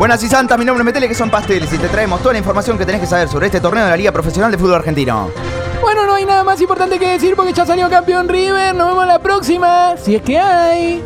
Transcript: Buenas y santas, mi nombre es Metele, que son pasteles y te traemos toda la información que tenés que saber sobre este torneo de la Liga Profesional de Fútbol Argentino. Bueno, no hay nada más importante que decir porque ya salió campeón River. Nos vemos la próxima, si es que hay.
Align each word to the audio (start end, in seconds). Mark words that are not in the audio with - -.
Buenas 0.00 0.22
y 0.22 0.28
santas, 0.28 0.58
mi 0.58 0.64
nombre 0.64 0.80
es 0.80 0.86
Metele, 0.86 1.08
que 1.08 1.14
son 1.14 1.28
pasteles 1.28 1.70
y 1.74 1.76
te 1.76 1.86
traemos 1.88 2.20
toda 2.22 2.32
la 2.32 2.38
información 2.38 2.78
que 2.78 2.86
tenés 2.86 3.02
que 3.02 3.06
saber 3.06 3.28
sobre 3.28 3.48
este 3.48 3.60
torneo 3.60 3.84
de 3.84 3.90
la 3.90 3.98
Liga 3.98 4.10
Profesional 4.10 4.50
de 4.50 4.56
Fútbol 4.56 4.76
Argentino. 4.76 5.28
Bueno, 5.82 6.06
no 6.06 6.14
hay 6.14 6.24
nada 6.24 6.42
más 6.42 6.58
importante 6.58 6.98
que 6.98 7.06
decir 7.06 7.36
porque 7.36 7.52
ya 7.52 7.66
salió 7.66 7.90
campeón 7.90 8.26
River. 8.26 8.74
Nos 8.74 8.88
vemos 8.88 9.06
la 9.06 9.18
próxima, 9.18 9.98
si 9.98 10.14
es 10.14 10.22
que 10.22 10.38
hay. 10.38 11.02